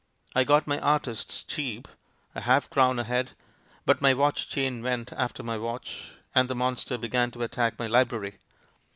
[0.35, 1.87] I got my 'artists' cheap—
[2.33, 3.33] a half crown a head,
[3.85, 7.85] but my watch chain went after my watch, and the monster began to attack my
[7.85, 8.39] library.